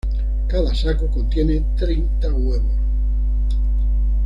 [0.47, 2.71] Cada saco contiene treinta huevos.